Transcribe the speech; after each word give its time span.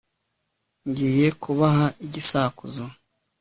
ngiye 0.89 1.27
kubaha 1.41 1.85
igisakuzo 2.05 2.83